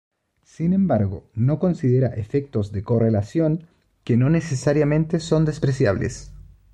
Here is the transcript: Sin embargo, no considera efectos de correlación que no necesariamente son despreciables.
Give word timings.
Sin 0.45 0.73
embargo, 0.73 1.29
no 1.35 1.59
considera 1.59 2.07
efectos 2.07 2.71
de 2.71 2.81
correlación 2.81 3.67
que 4.03 4.17
no 4.17 4.31
necesariamente 4.31 5.19
son 5.19 5.45
despreciables. 5.45 6.31